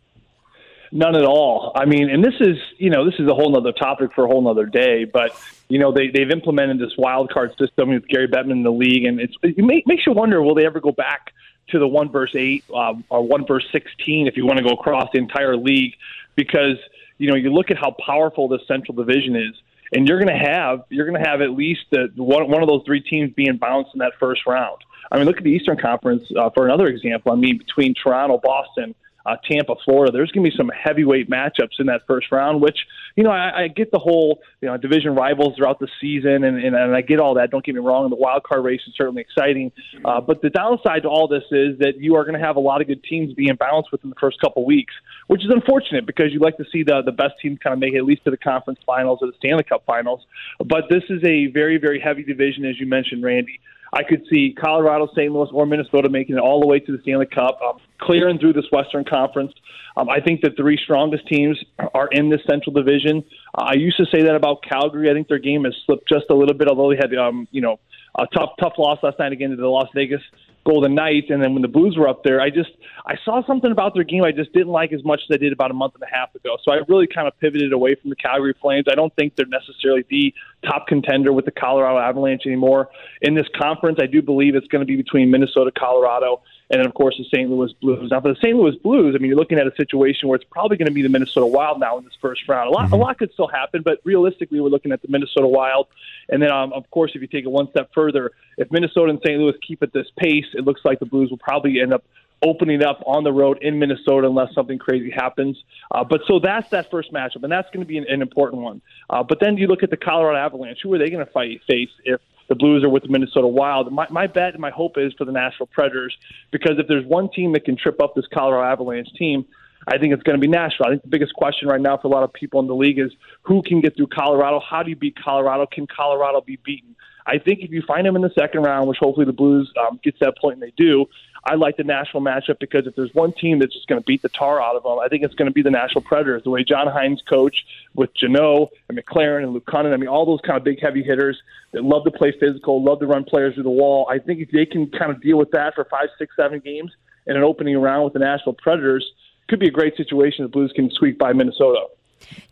None 0.91 1.15
at 1.15 1.27
all. 1.27 1.73
I 1.77 1.85
mean, 1.85 2.09
and 2.09 2.25
this 2.25 2.41
is, 2.41 2.57
you 2.79 2.89
know, 2.89 3.05
this 3.05 3.21
is 3.21 3.29
a 3.29 3.35
whole 3.35 3.55
other 3.55 3.73
topic 3.73 4.15
for 4.15 4.25
a 4.25 4.29
whole 4.29 4.49
other 4.49 4.65
day, 4.65 5.05
but, 5.05 5.39
you 5.69 5.79
know, 5.79 5.93
they, 5.93 6.09
they've 6.09 6.31
implemented 6.31 6.79
this 6.79 6.97
wild 6.97 7.31
card 7.31 7.55
system 7.59 7.91
with 7.91 8.09
Gary 8.09 8.29
Bettman 8.29 8.53
in 8.53 8.63
the 8.63 8.73
league, 8.73 9.05
and 9.05 9.21
it's, 9.21 9.35
it 9.43 9.63
makes 9.63 10.07
you 10.07 10.13
wonder 10.13 10.43
will 10.43 10.55
they 10.55 10.65
ever 10.65 10.81
go 10.81 10.93
back 10.93 11.35
to 11.69 11.79
the 11.79 11.89
one 11.89 12.11
verse 12.11 12.35
eight 12.35 12.65
uh, 12.75 12.95
or 13.09 13.27
one 13.27 13.47
verse 13.47 13.67
sixteen 13.73 14.27
if 14.27 14.37
you 14.37 14.47
want 14.47 14.59
to 14.59 14.65
go 14.65 14.71
across 14.71 15.09
the 15.13 15.19
entire 15.19 15.57
league, 15.57 15.95
because 16.35 16.77
you 17.19 17.29
know 17.29 17.37
you 17.37 17.53
look 17.53 17.71
at 17.71 17.79
how 17.79 17.95
powerful 18.05 18.49
this 18.49 18.61
Central 18.67 18.95
Division 18.95 19.37
is, 19.37 19.55
and 19.93 20.09
you're 20.09 20.19
going 20.23 20.37
to 20.37 20.51
have 20.51 20.85
you're 20.89 21.07
going 21.07 21.23
to 21.23 21.29
have 21.29 21.41
at 21.41 21.51
least 21.51 21.83
the, 21.91 22.11
one 22.17 22.49
one 22.51 22.63
of 22.63 22.69
those 22.69 22.83
three 22.85 23.01
teams 23.01 23.33
being 23.35 23.57
bounced 23.57 23.91
in 23.95 23.99
that 23.99 24.13
first 24.19 24.47
round. 24.47 24.79
I 25.11 25.17
mean, 25.17 25.27
look 25.27 25.39
at 25.39 25.45
the 25.45 25.51
Eastern 25.51 25.79
Conference 25.79 26.25
uh, 26.39 26.51
for 26.51 26.67
another 26.67 26.87
example. 26.87 27.33
I 27.33 27.37
mean, 27.37 27.59
between 27.59 27.95
Toronto, 27.95 28.39
Boston, 28.39 28.95
uh, 29.29 29.37
Tampa, 29.51 29.75
Florida. 29.85 30.13
There's 30.13 30.31
going 30.31 30.45
to 30.45 30.51
be 30.51 30.57
some 30.57 30.71
heavyweight 30.71 31.29
matchups 31.29 31.79
in 31.79 31.87
that 31.87 32.03
first 32.07 32.33
round, 32.33 32.61
which, 32.61 32.79
you 33.17 33.25
know, 33.25 33.31
I, 33.31 33.65
I 33.65 33.69
get 33.69 33.91
the 33.91 33.99
whole, 33.99 34.41
you 34.61 34.69
know, 34.69 34.77
division 34.77 35.15
rivals 35.15 35.57
throughout 35.57 35.79
the 35.81 35.89
season, 36.01 36.45
and, 36.45 36.57
and, 36.57 36.75
and 36.75 36.97
I 36.97 37.03
get 37.03 37.21
all 37.21 37.35
that. 37.35 37.51
Don't 37.51 37.65
get 37.65 37.75
me 37.75 37.81
wrong. 37.81 38.09
The 38.09 38.17
wild 38.17 38.45
card 38.45 38.65
race 38.65 38.81
is 38.87 38.95
certainly 38.97 39.21
exciting. 39.23 39.73
Uh, 40.05 40.21
but 40.21 40.41
the 40.41 40.51
downside 40.51 41.03
to 41.03 41.09
all 41.09 41.29
this 41.29 41.45
is 41.51 41.79
that 41.81 41.95
you 41.99 42.15
are 42.17 42.25
going 42.25 42.39
to 42.39 42.45
have 42.45 42.57
a 42.57 42.61
lot 42.61 42.81
of 42.81 42.87
good 42.87 43.05
teams 43.05 43.35
being 43.35 43.55
balanced 43.57 43.93
within 43.93 44.11
the 44.11 44.17
first 44.21 44.41
couple 44.41 44.65
weeks, 44.65 44.95
which 45.27 45.45
is 45.45 45.51
unfortunate 45.51 46.07
because 46.07 46.33
you 46.33 46.41
like 46.41 46.57
to 46.57 46.65
see 46.73 46.83
the, 46.83 47.03
the 47.05 47.13
best 47.13 47.35
teams 47.43 47.59
kind 47.63 47.75
of 47.75 47.81
make 47.81 47.95
it 47.95 47.99
at 47.99 48.05
least 48.05 48.25
to 48.25 48.31
the 48.31 48.37
conference 48.37 48.81
finals 48.87 49.19
or 49.21 49.27
the 49.27 49.37
Stanley 49.39 49.65
Cup 49.65 49.83
finals. 49.87 50.25
But 50.59 50.85
this 50.89 51.03
is 51.11 51.23
a 51.25 51.49
very, 51.49 51.79
very 51.79 52.01
heavy 52.01 52.23
division, 52.23 52.65
as 52.65 52.81
you 52.81 52.87
mentioned, 52.87 53.23
Randy. 53.23 53.61
I 53.93 54.03
could 54.03 54.23
see 54.31 54.55
Colorado, 54.59 55.09
St. 55.15 55.33
Louis, 55.33 55.49
or 55.53 55.67
Minnesota 55.67 56.09
making 56.09 56.37
it 56.37 56.41
all 56.41 56.61
the 56.61 56.67
way 56.67 56.79
to 56.81 56.93
the 56.93 57.03
Stanley 57.03 57.27
Cup, 57.27 57.59
um, 57.63 57.79
clearing 58.01 58.39
through 58.39 58.53
this 58.53 58.67
Western 58.71 59.05
Conference. 59.05 59.53
Um, 59.97 60.09
I 60.09 60.21
think 60.21 60.43
the 60.43 60.51
three 60.57 60.79
strongest 60.83 61.27
teams 61.27 61.59
are 61.95 62.09
in 62.13 62.31
this 62.31 62.41
Central 62.49 62.73
Division. 62.73 63.25
Uh, 63.55 63.65
I 63.69 63.75
used 63.75 63.97
to 63.97 64.07
say 64.07 64.23
that 64.23 64.35
about 64.35 64.63
Calgary. 64.63 65.11
I 65.11 65.15
think 65.15 65.29
their 65.29 65.39
game 65.39 65.65
has 65.65 65.75
slipped 65.87 66.09
just 66.09 66.27
a 66.31 66.35
little 66.35 66.55
bit, 66.55 66.69
although 66.69 66.91
they 66.91 66.97
had, 66.97 67.15
um, 67.19 67.49
you 67.51 67.61
know, 67.61 67.81
a 68.19 68.27
tough, 68.35 68.51
tough 68.61 68.75
loss 68.79 68.99
last 69.03 69.19
night 69.19 69.33
again 69.33 69.51
to 69.51 69.57
the 69.57 69.67
Las 69.67 69.89
Vegas 69.95 70.23
Golden 70.69 70.95
Knights, 70.95 71.29
and 71.31 71.43
then 71.43 71.55
when 71.55 71.63
the 71.63 71.69
Blues 71.69 71.97
were 71.97 72.09
up 72.09 72.25
there, 72.25 72.41
I 72.41 72.51
just 72.51 72.71
I 73.07 73.15
saw 73.25 73.43
something 73.47 73.73
about 73.73 73.95
their 73.95 74.05
game 74.05 74.23
I 74.23 74.33
just 74.33 74.53
didn't 74.53 74.69
like 74.69 74.93
as 74.93 75.03
much 75.03 75.21
as 75.29 75.35
I 75.35 75.39
did 75.39 75.53
about 75.53 75.71
a 75.71 75.75
month 75.75 75.95
and 75.95 76.03
a 76.03 76.15
half 76.15 76.35
ago. 76.35 76.59
So 76.63 76.73
I 76.73 76.81
really 76.89 77.07
kind 77.07 77.27
of 77.27 77.39
pivoted 77.41 77.73
away 77.73 77.95
from 77.95 78.11
the 78.11 78.17
Calgary 78.17 78.55
Flames. 78.61 78.85
I 78.91 78.95
don't 78.95 79.15
think 79.17 79.35
they're 79.37 79.47
necessarily 79.47 80.05
the 80.11 80.35
top 80.67 80.87
contender 80.87 81.33
with 81.33 81.47
the 81.47 81.53
Colorado 81.53 81.99
Avalanche 81.99 82.43
anymore 82.45 82.91
in 83.23 83.35
this 83.35 83.47
conference. 83.59 83.99
I 84.03 84.07
do 84.07 84.21
believe 84.21 84.55
it's 84.55 84.67
going 84.67 84.81
to 84.81 84.87
be 84.87 84.97
between 84.97 85.31
Minnesota, 85.31 85.73
Colorado, 85.77 86.43
and 86.71 86.81
then 86.81 86.87
of 86.87 86.95
course 86.95 87.17
the 87.17 87.25
St. 87.25 87.51
Louis 87.51 87.73
Blues. 87.81 88.11
Now 88.11 88.21
for 88.21 88.29
the 88.29 88.41
St. 88.41 88.57
Louis 88.57 88.77
Blues, 88.77 89.15
I 89.15 89.19
mean 89.19 89.29
you're 89.29 89.39
looking 89.39 89.59
at 89.59 89.67
a 89.67 89.75
situation 89.77 90.29
where 90.29 90.37
it's 90.37 90.45
probably 90.51 90.77
going 90.77 90.89
to 90.89 90.93
be 90.93 91.03
the 91.03 91.09
Minnesota 91.09 91.47
Wild 91.47 91.81
now 91.81 91.99
in 91.99 92.05
this 92.05 92.15
first 92.21 92.49
round. 92.49 92.69
A 92.69 92.73
lot, 92.73 92.87
mm-hmm. 92.87 92.95
a 92.95 92.97
lot 92.97 93.19
could 93.19 93.33
still 93.33 93.49
happen, 93.49 93.83
but 93.83 94.01
realistically, 94.05 94.61
we're 94.61 94.69
looking 94.69 94.93
at 94.93 95.03
the 95.03 95.09
Minnesota 95.09 95.47
Wild. 95.47 95.87
And 96.29 96.43
then, 96.43 96.51
um, 96.51 96.73
of 96.73 96.91
course, 96.91 97.13
if 97.15 97.23
you 97.23 97.27
take 97.27 97.45
it 97.45 97.51
one 97.51 97.71
step 97.71 97.91
further, 97.95 98.33
if 98.57 98.71
Minnesota 98.71 99.11
and 99.11 99.21
St. 99.25 99.39
Louis 99.41 99.55
keep 99.67 99.83
at 99.83 99.93
this 99.93 100.07
pace, 100.19 100.47
it 100.55 100.65
looks 100.65 100.83
like 100.85 100.99
the 100.99 101.07
Blues 101.07 101.31
will 101.31 101.39
probably 101.39 101.81
end 101.81 101.93
up 101.93 102.05
opening 102.43 102.85
up 102.85 103.03
on 103.07 103.25
the 103.25 103.33
road 103.33 103.59
in 103.63 103.79
Minnesota 103.79 104.27
unless 104.27 104.55
something 104.55 104.79
crazy 104.79 105.11
happens. 105.11 105.57
Uh, 105.91 106.05
but 106.05 106.21
so 106.27 106.39
that's 106.39 106.69
that 106.71 106.91
first 106.91 107.13
matchup, 107.13 107.43
and 107.43 107.51
that's 107.51 107.69
going 107.71 107.81
to 107.81 107.87
be 107.87 107.99
an, 107.99 108.07
an 108.09 108.23
important 108.23 108.63
one. 108.63 108.81
Uh, 109.11 109.23
but 109.23 109.41
then 109.41 109.57
you 109.57 109.67
look 109.67 109.83
at 109.83 109.91
the 109.91 109.97
Colorado 109.97 110.39
Avalanche. 110.39 110.79
Who 110.83 110.93
are 110.95 110.99
they 110.99 111.11
going 111.11 111.25
to 111.25 111.33
fight 111.33 111.61
face 111.67 111.91
if 112.05 112.21
the 112.49 112.55
Blues 112.55 112.83
are 112.83 112.89
with 112.89 113.03
the 113.03 113.09
Minnesota 113.09 113.47
Wild. 113.47 113.93
My, 113.93 114.07
my 114.11 114.27
bet 114.27 114.55
and 114.55 114.61
my 114.61 114.71
hope 114.71 114.97
is 114.97 115.13
for 115.17 115.25
the 115.25 115.33
Nashville 115.33 115.67
Predators 115.67 116.17
because 116.51 116.79
if 116.79 116.89
there's 116.89 117.05
one 117.05 117.31
team 117.31 117.53
that 117.53 117.65
can 117.65 117.77
trip 117.77 118.01
up 118.01 118.15
this 118.15 118.27
Colorado 118.33 118.73
Avalanche 118.73 119.09
team, 119.19 119.45
I 119.87 119.99
think 119.99 120.13
it's 120.13 120.23
going 120.23 120.39
to 120.39 120.41
be 120.41 120.49
Nashville. 120.49 120.87
I 120.87 120.91
think 120.91 121.03
the 121.03 121.09
biggest 121.09 121.35
question 121.35 121.69
right 121.69 121.81
now 121.81 121.97
for 121.97 122.09
a 122.09 122.11
lot 122.11 122.23
of 122.23 122.33
people 122.33 122.61
in 122.61 122.67
the 122.67 122.75
league 122.75 122.99
is 122.99 123.13
who 123.43 123.63
can 123.63 123.81
get 123.81 123.97
through 123.97 124.09
Colorado? 124.09 124.61
How 124.61 124.83
do 124.83 124.91
you 124.91 124.97
beat 124.97 125.17
Colorado? 125.17 125.67
Can 125.67 125.87
Colorado 125.87 126.41
be 126.41 126.57
beaten? 126.57 126.97
I 127.29 127.39
think 127.39 127.61
if 127.61 127.71
you 127.71 127.83
find 127.83 128.07
them 128.07 128.17
in 128.17 128.23
the 128.23 128.33
second 128.39 128.63
round, 128.63 128.89
which 128.89 128.99
hopefully 128.99 129.27
the 129.27 129.33
Blues 129.33 129.71
um, 129.87 130.01
get 130.03 130.19
to 130.19 130.25
that 130.25 130.39
point 130.39 130.55
and 130.55 130.63
they 130.63 130.73
do, 130.77 131.07
I 131.45 131.55
like 131.55 131.77
the 131.77 131.85
Nashville 131.85 132.23
matchup 132.23 132.59
because 132.59 132.87
if 132.87 132.97
there's 132.97 133.13
one 133.13 133.33
team 133.33 133.59
that's 133.59 133.75
just 133.75 133.87
going 133.87 134.01
to 134.01 134.05
beat 134.05 134.23
the 134.23 134.31
tar 134.31 134.63
out 134.63 134.77
of 134.77 134.83
them, 134.83 134.99
I 134.99 135.09
think 135.09 135.23
it's 135.23 135.35
going 135.35 135.47
to 135.47 135.53
be 135.53 135.63
the 135.63 135.71
Nashville 135.71 136.03
Predators. 136.03 136.43
The 136.43 136.51
way 136.51 136.65
John 136.65 136.87
Hynes 136.87 137.21
coach 137.29 137.65
with 137.95 138.15
Jeannot 138.15 138.71
and 138.89 138.99
McCarron 138.99 139.45
and 139.45 139.53
Luke 139.53 139.67
Kunin, 139.67 139.93
I 139.93 139.97
mean, 139.99 140.09
all 140.09 140.25
those 140.25 140.41
kind 140.45 140.57
of 140.57 140.65
big, 140.65 140.81
heavy 140.81 141.03
hitters 141.03 141.41
that 141.73 141.85
love 141.85 142.05
to 142.05 142.11
play 142.11 142.33
physical, 142.41 142.83
love 142.83 143.01
to 143.01 143.07
run 143.07 143.25
players 143.25 143.55
through 143.55 143.65
the 143.65 143.71
wall. 143.71 144.09
I 144.11 144.19
think 144.19 144.41
if 144.41 144.51
they 144.51 144.67
can 144.67 144.91
kind 144.91 145.11
of 145.11 145.21
deal 145.21 145.37
with 145.37 145.51
that 145.51 145.75
for 145.75 145.85
five, 145.85 146.09
six, 146.19 146.35
seven 146.35 146.61
games 146.61 146.93
in 147.27 147.37
an 147.37 147.43
opening 147.43 147.77
round 147.77 148.05
with 148.05 148.15
the 148.15 148.21
Nashville 148.21 148.55
Predators, 148.55 149.13
could 149.49 149.61
be 149.61 149.69
a 149.69 149.73
great 149.73 149.97
situation. 149.97 150.45
The 150.45 150.49
Blues 150.49 150.73
can 150.75 150.91
sweep 150.91 151.19
by 151.19 151.33
Minnesota. 151.33 151.87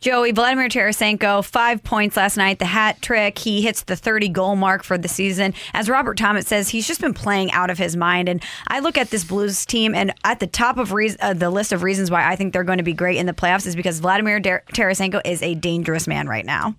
Joey, 0.00 0.32
Vladimir 0.32 0.68
Tarasenko, 0.68 1.44
five 1.44 1.82
points 1.82 2.16
last 2.16 2.36
night, 2.36 2.58
the 2.58 2.66
hat 2.66 3.00
trick. 3.02 3.38
He 3.38 3.62
hits 3.62 3.82
the 3.82 3.96
30 3.96 4.28
goal 4.28 4.56
mark 4.56 4.82
for 4.82 4.98
the 4.98 5.08
season. 5.08 5.54
As 5.72 5.88
Robert 5.88 6.16
Thomas 6.16 6.46
says, 6.46 6.68
he's 6.68 6.86
just 6.86 7.00
been 7.00 7.14
playing 7.14 7.50
out 7.52 7.70
of 7.70 7.78
his 7.78 7.96
mind. 7.96 8.28
And 8.28 8.42
I 8.68 8.80
look 8.80 8.98
at 8.98 9.10
this 9.10 9.24
Blues 9.24 9.66
team, 9.66 9.94
and 9.94 10.12
at 10.24 10.40
the 10.40 10.46
top 10.46 10.78
of 10.78 10.92
re- 10.92 11.16
uh, 11.20 11.34
the 11.34 11.50
list 11.50 11.72
of 11.72 11.82
reasons 11.82 12.10
why 12.10 12.30
I 12.30 12.36
think 12.36 12.52
they're 12.52 12.64
going 12.64 12.78
to 12.78 12.84
be 12.84 12.92
great 12.92 13.16
in 13.16 13.26
the 13.26 13.32
playoffs 13.32 13.66
is 13.66 13.74
because 13.74 14.00
Vladimir 14.00 14.38
Dar- 14.40 14.64
Tarasenko 14.72 15.20
is 15.24 15.42
a 15.42 15.54
dangerous 15.54 16.06
man 16.06 16.28
right 16.28 16.44
now. 16.44 16.76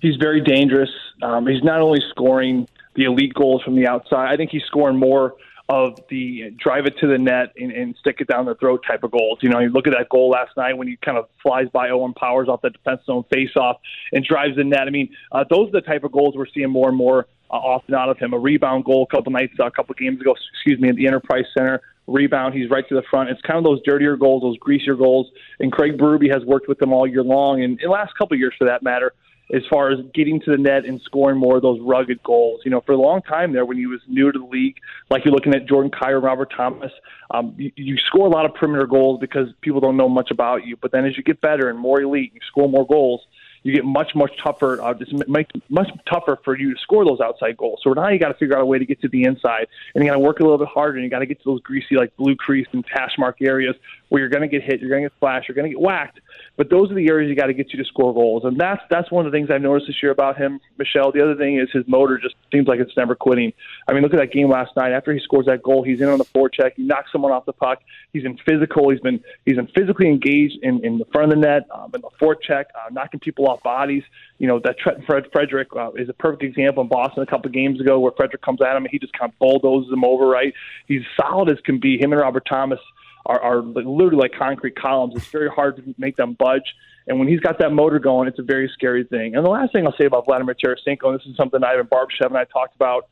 He's 0.00 0.16
very 0.16 0.40
dangerous. 0.40 0.90
Um, 1.22 1.46
he's 1.46 1.62
not 1.62 1.80
only 1.80 2.00
scoring 2.10 2.68
the 2.94 3.04
elite 3.04 3.34
goals 3.34 3.62
from 3.62 3.76
the 3.76 3.86
outside, 3.86 4.32
I 4.32 4.36
think 4.36 4.50
he's 4.50 4.64
scoring 4.64 4.96
more 4.96 5.34
of 5.68 5.98
the 6.08 6.54
drive 6.58 6.86
it 6.86 6.96
to 6.98 7.08
the 7.08 7.18
net 7.18 7.52
and, 7.56 7.72
and 7.72 7.96
stick 7.98 8.16
it 8.20 8.28
down 8.28 8.46
the 8.46 8.54
throat 8.54 8.84
type 8.86 9.02
of 9.02 9.10
goals. 9.10 9.38
You 9.42 9.48
know, 9.48 9.58
you 9.58 9.68
look 9.68 9.86
at 9.86 9.94
that 9.98 10.08
goal 10.08 10.30
last 10.30 10.56
night 10.56 10.76
when 10.76 10.86
he 10.86 10.96
kind 10.96 11.18
of 11.18 11.28
flies 11.42 11.66
by 11.72 11.90
Owen 11.90 12.14
Powers 12.14 12.48
off 12.48 12.62
the 12.62 12.70
defense 12.70 13.00
zone 13.04 13.24
face 13.32 13.50
off 13.56 13.78
and 14.12 14.24
drives 14.24 14.56
the 14.56 14.64
net. 14.64 14.82
I 14.82 14.90
mean, 14.90 15.08
uh, 15.32 15.44
those 15.50 15.68
are 15.68 15.72
the 15.72 15.80
type 15.80 16.04
of 16.04 16.12
goals 16.12 16.34
we're 16.36 16.46
seeing 16.46 16.70
more 16.70 16.88
and 16.88 16.96
more 16.96 17.26
uh, 17.50 17.54
often 17.54 17.94
out 17.94 18.08
of 18.08 18.18
him. 18.18 18.32
A 18.32 18.38
rebound 18.38 18.84
goal 18.84 19.08
a 19.10 19.14
couple 19.14 19.32
nights, 19.32 19.54
uh, 19.58 19.66
a 19.66 19.70
couple 19.70 19.94
games 19.94 20.20
ago, 20.20 20.36
excuse 20.52 20.80
me, 20.80 20.88
at 20.88 20.96
the 20.96 21.06
Enterprise 21.06 21.44
Center. 21.56 21.80
Rebound, 22.06 22.54
he's 22.54 22.70
right 22.70 22.88
to 22.88 22.94
the 22.94 23.02
front. 23.10 23.30
It's 23.30 23.40
kind 23.42 23.58
of 23.58 23.64
those 23.64 23.80
dirtier 23.84 24.16
goals, 24.16 24.42
those 24.42 24.56
greasier 24.58 24.94
goals. 24.94 25.28
And 25.58 25.72
Craig 25.72 25.98
Berube 25.98 26.32
has 26.32 26.44
worked 26.44 26.68
with 26.68 26.78
them 26.78 26.92
all 26.92 27.04
year 27.04 27.24
long, 27.24 27.64
and 27.64 27.80
the 27.82 27.88
last 27.88 28.16
couple 28.16 28.36
years 28.36 28.54
for 28.56 28.66
that 28.66 28.84
matter. 28.84 29.12
As 29.52 29.62
far 29.70 29.90
as 29.90 29.98
getting 30.12 30.40
to 30.40 30.50
the 30.50 30.56
net 30.56 30.84
and 30.84 31.00
scoring 31.02 31.38
more 31.38 31.56
of 31.56 31.62
those 31.62 31.80
rugged 31.80 32.22
goals. 32.22 32.60
You 32.64 32.70
know, 32.70 32.80
for 32.80 32.92
a 32.92 32.96
long 32.96 33.22
time 33.22 33.52
there, 33.52 33.64
when 33.64 33.76
he 33.76 33.86
was 33.86 34.00
new 34.08 34.32
to 34.32 34.38
the 34.38 34.44
league, 34.44 34.76
like 35.10 35.24
you're 35.24 35.34
looking 35.34 35.54
at 35.54 35.66
Jordan 35.66 35.90
Kyrou, 35.90 36.22
Robert 36.22 36.52
Thomas, 36.56 36.92
um, 37.30 37.54
you, 37.56 37.72
you 37.76 37.96
score 37.98 38.26
a 38.26 38.30
lot 38.30 38.44
of 38.44 38.54
perimeter 38.54 38.86
goals 38.86 39.20
because 39.20 39.48
people 39.60 39.80
don't 39.80 39.96
know 39.96 40.08
much 40.08 40.30
about 40.30 40.66
you. 40.66 40.76
But 40.76 40.92
then 40.92 41.04
as 41.04 41.16
you 41.16 41.22
get 41.22 41.40
better 41.40 41.68
and 41.68 41.78
more 41.78 42.00
elite, 42.00 42.32
you 42.34 42.40
score 42.50 42.68
more 42.68 42.86
goals 42.86 43.22
you 43.66 43.74
get 43.74 43.84
much 43.84 44.14
much 44.14 44.30
tougher. 44.42 44.80
Uh, 44.80 44.94
just 44.94 45.12
make 45.28 45.50
much 45.68 45.88
tougher 46.08 46.38
for 46.44 46.56
you 46.56 46.72
to 46.72 46.80
score 46.80 47.04
those 47.04 47.20
outside 47.20 47.56
goals. 47.56 47.80
So 47.82 47.92
now 47.92 48.08
you 48.08 48.18
got 48.18 48.28
to 48.28 48.34
figure 48.34 48.56
out 48.56 48.62
a 48.62 48.64
way 48.64 48.78
to 48.78 48.86
get 48.86 49.00
to 49.00 49.08
the 49.08 49.24
inside, 49.24 49.66
and 49.92 50.04
you 50.04 50.08
got 50.08 50.14
to 50.14 50.20
work 50.20 50.38
a 50.38 50.44
little 50.44 50.58
bit 50.58 50.68
harder, 50.68 50.98
and 50.98 51.04
you 51.04 51.10
got 51.10 51.18
to 51.18 51.26
get 51.26 51.42
to 51.42 51.44
those 51.44 51.60
greasy 51.62 51.96
like 51.96 52.16
blue 52.16 52.36
crease 52.36 52.68
and 52.72 52.84
hash 52.88 53.18
mark 53.18 53.38
areas 53.42 53.74
where 54.08 54.20
you're 54.20 54.28
going 54.28 54.42
to 54.42 54.48
get 54.48 54.62
hit, 54.62 54.80
you're 54.80 54.90
going 54.90 55.02
to 55.02 55.08
get 55.08 55.18
flashed, 55.18 55.48
you're 55.48 55.54
going 55.54 55.68
to 55.68 55.74
get 55.74 55.80
whacked. 55.80 56.20
But 56.56 56.70
those 56.70 56.90
are 56.90 56.94
the 56.94 57.08
areas 57.08 57.28
you 57.28 57.36
got 57.36 57.46
to 57.46 57.54
get 57.54 57.72
you 57.72 57.82
to 57.82 57.84
score 57.84 58.14
goals, 58.14 58.44
and 58.44 58.58
that's 58.58 58.80
that's 58.88 59.10
one 59.10 59.26
of 59.26 59.32
the 59.32 59.36
things 59.36 59.50
I've 59.50 59.60
noticed 59.60 59.88
this 59.88 60.02
year 60.02 60.12
about 60.12 60.36
him, 60.36 60.60
Michelle. 60.78 61.12
The 61.12 61.22
other 61.22 61.34
thing 61.34 61.58
is 61.58 61.68
his 61.72 61.84
motor 61.86 62.18
just 62.18 62.34
seems 62.52 62.66
like 62.66 62.80
it's 62.80 62.96
never 62.96 63.14
quitting. 63.14 63.52
I 63.88 63.92
mean, 63.92 64.02
look 64.02 64.14
at 64.14 64.20
that 64.20 64.32
game 64.32 64.48
last 64.48 64.74
night. 64.76 64.92
After 64.92 65.12
he 65.12 65.20
scores 65.20 65.46
that 65.46 65.62
goal, 65.62 65.82
he's 65.82 66.00
in 66.00 66.08
on 66.08 66.18
the 66.18 66.24
forecheck, 66.24 66.72
he 66.76 66.84
knocks 66.84 67.12
someone 67.12 67.32
off 67.32 67.44
the 67.44 67.52
puck. 67.52 67.80
He's 68.12 68.22
been 68.22 68.38
physical. 68.46 68.90
He's 68.90 69.00
been 69.00 69.22
he's 69.44 69.56
been 69.56 69.68
physically 69.68 70.08
engaged 70.08 70.58
in, 70.62 70.84
in 70.84 70.98
the 70.98 71.04
front 71.06 71.32
of 71.32 71.38
the 71.38 71.46
net, 71.46 71.66
um, 71.70 71.90
in 71.94 72.00
the 72.00 72.10
forecheck, 72.20 72.66
uh, 72.74 72.90
knocking 72.90 73.20
people 73.20 73.46
off 73.48 73.62
bodies. 73.62 74.04
You 74.38 74.46
know 74.46 74.60
that 74.60 74.76
Fred 75.06 75.26
Frederic 75.32 75.68
uh, 75.76 75.92
is 75.92 76.08
a 76.08 76.14
perfect 76.14 76.42
example 76.42 76.82
in 76.82 76.88
Boston 76.88 77.22
a 77.22 77.26
couple 77.26 77.46
of 77.46 77.52
games 77.52 77.80
ago, 77.80 77.98
where 78.00 78.12
Frederic 78.12 78.42
comes 78.42 78.62
at 78.62 78.76
him 78.76 78.84
and 78.84 78.90
he 78.90 78.98
just 78.98 79.12
kind 79.12 79.30
of 79.32 79.38
bulldozes 79.38 79.92
him 79.92 80.04
over. 80.04 80.26
Right, 80.26 80.54
he's 80.86 81.02
solid 81.20 81.50
as 81.50 81.60
can 81.64 81.80
be. 81.80 81.98
Him 81.98 82.12
and 82.12 82.20
Robert 82.20 82.46
Thomas 82.48 82.80
are, 83.26 83.40
are 83.40 83.62
literally 83.62 84.16
like 84.16 84.32
concrete 84.32 84.76
columns. 84.76 85.14
It's 85.16 85.26
very 85.26 85.50
hard 85.50 85.76
to 85.76 85.94
make 85.98 86.16
them 86.16 86.34
budge. 86.34 86.74
And 87.08 87.18
when 87.18 87.28
he's 87.28 87.40
got 87.40 87.58
that 87.58 87.72
motor 87.72 87.98
going, 87.98 88.28
it's 88.28 88.38
a 88.38 88.42
very 88.42 88.70
scary 88.72 89.04
thing. 89.04 89.36
And 89.36 89.44
the 89.44 89.50
last 89.50 89.72
thing 89.72 89.86
I'll 89.86 89.96
say 89.96 90.06
about 90.06 90.24
Vladimir 90.26 90.54
Tarasenko, 90.54 91.06
and 91.08 91.18
this 91.18 91.26
is 91.26 91.36
something 91.36 91.62
Ivan 91.62 91.86
Barbashev 91.86 92.26
and 92.26 92.36
I 92.36 92.44
talked 92.44 92.74
about 92.74 93.08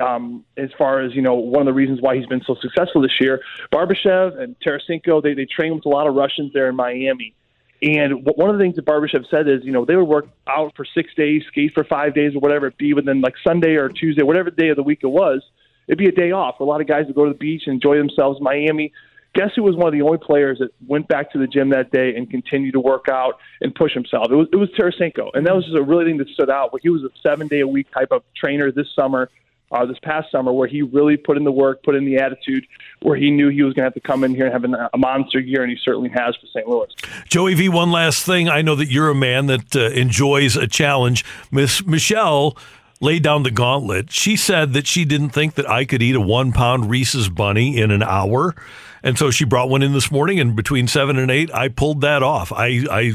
um, 0.00 0.44
as 0.56 0.70
far 0.76 1.00
as 1.00 1.14
you 1.14 1.22
know, 1.22 1.34
one 1.34 1.62
of 1.62 1.66
the 1.66 1.72
reasons 1.72 2.00
why 2.00 2.16
he's 2.16 2.26
been 2.26 2.42
so 2.46 2.56
successful 2.60 3.02
this 3.02 3.20
year. 3.20 3.40
Barbashev 3.72 4.38
and 4.38 4.56
Tarasenko, 4.60 5.22
they 5.22 5.34
they 5.34 5.46
train 5.46 5.74
with 5.74 5.86
a 5.86 5.88
lot 5.88 6.06
of 6.06 6.14
Russians 6.14 6.52
there 6.52 6.68
in 6.68 6.76
Miami. 6.76 7.34
And 7.82 8.24
one 8.24 8.48
of 8.48 8.56
the 8.56 8.62
things 8.62 8.76
that 8.76 8.86
Barbashev 8.86 9.28
said 9.30 9.48
is, 9.48 9.62
you 9.62 9.72
know, 9.72 9.84
they 9.84 9.96
would 9.96 10.08
work 10.08 10.28
out 10.46 10.74
for 10.74 10.86
six 10.94 11.14
days, 11.14 11.42
skate 11.48 11.72
for 11.74 11.84
five 11.84 12.14
days, 12.14 12.34
or 12.34 12.40
whatever 12.40 12.68
it 12.68 12.78
be, 12.78 12.94
but 12.94 13.04
then 13.04 13.20
like 13.20 13.34
Sunday 13.46 13.74
or 13.74 13.90
Tuesday, 13.90 14.22
whatever 14.22 14.50
day 14.50 14.68
of 14.68 14.76
the 14.76 14.82
week 14.82 15.00
it 15.02 15.08
was, 15.08 15.42
it'd 15.86 15.98
be 15.98 16.08
a 16.08 16.12
day 16.12 16.32
off. 16.32 16.58
A 16.60 16.64
lot 16.64 16.80
of 16.80 16.86
guys 16.86 17.04
would 17.06 17.14
go 17.14 17.26
to 17.26 17.32
the 17.32 17.38
beach 17.38 17.64
and 17.66 17.74
enjoy 17.74 17.98
themselves. 17.98 18.40
Miami, 18.40 18.92
guess 19.36 19.50
who 19.54 19.62
was 19.62 19.76
one 19.76 19.86
of 19.86 19.92
the 19.92 20.02
only 20.02 20.18
players 20.18 20.58
that 20.58 20.70
went 20.86 21.06
back 21.06 21.30
to 21.32 21.38
the 21.38 21.46
gym 21.46 21.70
that 21.70 21.92
day 21.92 22.16
and 22.16 22.28
continued 22.28 22.72
to 22.72 22.80
work 22.80 23.06
out 23.08 23.38
and 23.60 23.74
push 23.74 23.92
himself? 23.92 24.28
It 24.30 24.34
was 24.34 24.48
it 24.52 24.56
was 24.56 24.70
Tarasenko, 24.70 25.30
and 25.34 25.46
that 25.46 25.54
was 25.54 25.64
just 25.64 25.76
a 25.76 25.82
really 25.82 26.06
thing 26.06 26.16
that 26.18 26.28
stood 26.30 26.50
out. 26.50 26.70
But 26.72 26.80
he 26.82 26.88
was 26.88 27.02
a 27.04 27.10
seven 27.24 27.46
day 27.46 27.60
a 27.60 27.68
week 27.68 27.90
type 27.92 28.08
of 28.10 28.22
trainer 28.34 28.72
this 28.72 28.88
summer. 28.96 29.30
Uh, 29.72 29.84
this 29.84 29.98
past 30.00 30.30
summer, 30.30 30.52
where 30.52 30.68
he 30.68 30.80
really 30.80 31.16
put 31.16 31.36
in 31.36 31.42
the 31.42 31.50
work, 31.50 31.82
put 31.82 31.96
in 31.96 32.04
the 32.04 32.18
attitude, 32.18 32.64
where 33.02 33.16
he 33.16 33.32
knew 33.32 33.48
he 33.48 33.64
was 33.64 33.74
going 33.74 33.82
to 33.82 33.86
have 33.86 33.94
to 33.94 34.00
come 34.00 34.22
in 34.22 34.32
here 34.32 34.46
and 34.46 34.52
have 34.52 34.88
a 34.94 34.96
monster 34.96 35.40
year, 35.40 35.62
and 35.62 35.72
he 35.72 35.76
certainly 35.84 36.08
has 36.08 36.36
for 36.36 36.46
St. 36.46 36.68
Louis. 36.68 36.86
Joey 37.28 37.54
V, 37.54 37.68
one 37.68 37.90
last 37.90 38.24
thing. 38.24 38.48
I 38.48 38.62
know 38.62 38.76
that 38.76 38.92
you're 38.92 39.10
a 39.10 39.14
man 39.14 39.46
that 39.46 39.74
uh, 39.74 39.88
enjoys 39.88 40.54
a 40.54 40.68
challenge. 40.68 41.24
Miss 41.50 41.84
Michelle 41.84 42.56
laid 43.00 43.24
down 43.24 43.42
the 43.42 43.50
gauntlet. 43.50 44.12
She 44.12 44.36
said 44.36 44.72
that 44.74 44.86
she 44.86 45.04
didn't 45.04 45.30
think 45.30 45.54
that 45.54 45.68
I 45.68 45.84
could 45.84 46.00
eat 46.00 46.14
a 46.14 46.20
one 46.20 46.52
pound 46.52 46.88
Reese's 46.88 47.28
bunny 47.28 47.76
in 47.76 47.90
an 47.90 48.04
hour. 48.04 48.54
And 49.02 49.18
so 49.18 49.30
she 49.30 49.44
brought 49.44 49.68
one 49.68 49.82
in 49.82 49.92
this 49.92 50.10
morning, 50.10 50.40
and 50.40 50.56
between 50.56 50.88
seven 50.88 51.18
and 51.18 51.30
eight, 51.30 51.52
I 51.54 51.68
pulled 51.68 52.00
that 52.00 52.22
off. 52.22 52.52
I 52.52 52.84
I 52.90 53.12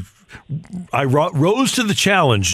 I 0.93 1.03
rose 1.05 1.73
to 1.73 1.83
the 1.83 1.93
challenge. 1.93 2.53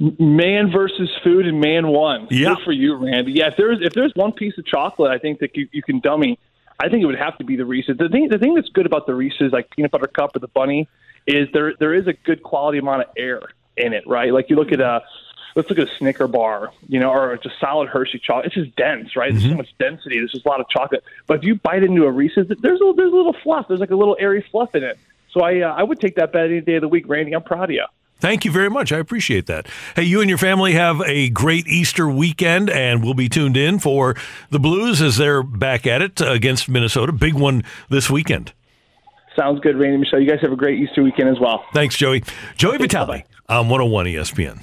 Man 0.00 0.70
versus 0.72 1.08
food, 1.22 1.46
and 1.46 1.60
man 1.60 1.86
won. 1.86 2.26
Yeah, 2.30 2.54
Good 2.54 2.64
for 2.64 2.72
you, 2.72 2.96
Randy. 2.96 3.32
Yeah, 3.32 3.48
if 3.48 3.56
there's 3.56 3.78
if 3.80 3.92
there's 3.92 4.12
one 4.14 4.32
piece 4.32 4.56
of 4.58 4.66
chocolate, 4.66 5.10
I 5.10 5.18
think 5.18 5.38
that 5.38 5.56
you, 5.56 5.68
you 5.72 5.82
can 5.82 6.00
dummy. 6.00 6.38
I 6.80 6.88
think 6.88 7.02
it 7.02 7.06
would 7.06 7.18
have 7.18 7.38
to 7.38 7.44
be 7.44 7.56
the 7.56 7.64
Reese's. 7.64 7.96
The 7.96 8.08
thing 8.08 8.28
the 8.28 8.38
thing 8.38 8.54
that's 8.54 8.68
good 8.70 8.86
about 8.86 9.06
the 9.06 9.14
Reese's, 9.14 9.52
like 9.52 9.70
peanut 9.70 9.92
butter 9.92 10.08
cup 10.08 10.34
or 10.34 10.40
the 10.40 10.48
bunny, 10.48 10.88
is 11.26 11.48
there 11.52 11.74
there 11.78 11.94
is 11.94 12.06
a 12.06 12.12
good 12.12 12.42
quality 12.42 12.78
amount 12.78 13.02
of 13.02 13.08
air 13.16 13.40
in 13.76 13.92
it, 13.92 14.04
right? 14.06 14.32
Like 14.32 14.50
you 14.50 14.56
look 14.56 14.72
at 14.72 14.80
a 14.80 15.00
let's 15.54 15.68
look 15.70 15.78
at 15.78 15.88
a 15.88 15.96
Snicker 15.98 16.26
bar, 16.26 16.72
you 16.88 17.00
know, 17.00 17.10
or 17.10 17.36
just 17.36 17.58
solid 17.60 17.88
Hershey 17.88 18.18
chocolate. 18.18 18.46
It's 18.46 18.54
just 18.54 18.76
dense, 18.76 19.16
right? 19.16 19.32
Mm-hmm. 19.32 19.38
There's 19.38 19.52
so 19.52 19.56
much 19.56 19.74
density. 19.78 20.18
There's 20.18 20.32
just 20.32 20.46
a 20.46 20.48
lot 20.48 20.60
of 20.60 20.68
chocolate. 20.68 21.04
But 21.26 21.38
if 21.38 21.44
you 21.44 21.56
bite 21.56 21.82
into 21.82 22.04
a 22.04 22.10
Reese's, 22.10 22.48
there's 22.60 22.80
a, 22.80 22.92
there's 22.96 23.12
a 23.12 23.16
little 23.16 23.36
fluff. 23.42 23.68
There's 23.68 23.80
like 23.80 23.90
a 23.90 23.96
little 23.96 24.16
airy 24.18 24.44
fluff 24.50 24.74
in 24.74 24.82
it. 24.82 24.98
So 25.32 25.42
I 25.42 25.60
uh, 25.60 25.74
I 25.74 25.82
would 25.82 26.00
take 26.00 26.16
that 26.16 26.32
bet 26.32 26.46
any 26.46 26.60
day 26.60 26.76
of 26.76 26.82
the 26.82 26.88
week, 26.88 27.08
Randy. 27.08 27.34
I'm 27.34 27.42
proud 27.42 27.64
of 27.64 27.70
you. 27.70 27.84
Thank 28.20 28.44
you 28.44 28.50
very 28.52 28.70
much. 28.70 28.92
I 28.92 28.98
appreciate 28.98 29.46
that. 29.46 29.66
Hey, 29.96 30.04
you 30.04 30.20
and 30.20 30.30
your 30.30 30.38
family 30.38 30.72
have 30.72 31.02
a 31.02 31.28
great 31.30 31.66
Easter 31.66 32.08
weekend, 32.08 32.70
and 32.70 33.02
we'll 33.02 33.14
be 33.14 33.28
tuned 33.28 33.56
in 33.56 33.80
for 33.80 34.14
the 34.50 34.60
Blues 34.60 35.02
as 35.02 35.16
they're 35.16 35.42
back 35.42 35.86
at 35.86 36.00
it 36.00 36.20
against 36.20 36.68
Minnesota. 36.68 37.12
Big 37.12 37.34
one 37.34 37.64
this 37.90 38.08
weekend. 38.08 38.52
Sounds 39.36 39.60
good, 39.60 39.76
Randy 39.76 39.98
Michelle. 39.98 40.20
You 40.20 40.30
guys 40.30 40.40
have 40.42 40.52
a 40.52 40.56
great 40.56 40.78
Easter 40.78 41.02
weekend 41.02 41.28
as 41.28 41.40
well. 41.40 41.64
Thanks, 41.74 41.96
Joey. 41.96 42.22
Joey 42.56 42.78
Vitale 42.78 43.24
on 43.48 43.68
101 43.68 44.06
ESPN. 44.06 44.62